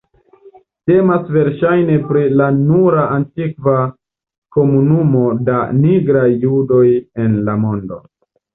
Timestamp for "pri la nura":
2.07-3.03